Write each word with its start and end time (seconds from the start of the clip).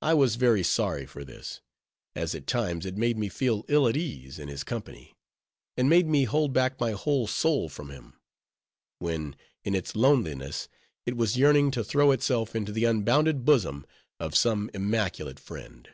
I 0.00 0.14
was 0.14 0.36
very 0.36 0.62
sorry 0.62 1.06
for 1.06 1.24
this; 1.24 1.60
as 2.14 2.36
at 2.36 2.46
times 2.46 2.86
it 2.86 2.96
made 2.96 3.18
me 3.18 3.28
feel 3.28 3.64
ill 3.66 3.88
at 3.88 3.96
ease 3.96 4.38
in 4.38 4.46
his 4.46 4.62
company; 4.62 5.16
and 5.76 5.90
made 5.90 6.06
me 6.06 6.22
hold 6.22 6.52
back 6.52 6.78
my 6.78 6.92
whole 6.92 7.26
soul 7.26 7.68
from 7.68 7.90
him; 7.90 8.14
when, 9.00 9.34
in 9.64 9.74
its 9.74 9.96
loneliness, 9.96 10.68
it 11.04 11.16
was 11.16 11.36
yearning 11.36 11.72
to 11.72 11.82
throw 11.82 12.12
itself 12.12 12.54
into 12.54 12.70
the 12.70 12.84
unbounded 12.84 13.44
bosom 13.44 13.84
of 14.20 14.36
some 14.36 14.70
immaculate 14.72 15.40
friend. 15.40 15.92